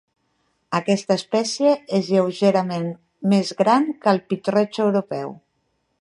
[0.77, 2.89] Aquesta espècie és lleugerament
[3.35, 5.39] més gran que el pit-roig europeu.